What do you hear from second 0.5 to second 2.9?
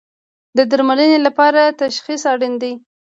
د درملنې لپاره تشخیص اړین دی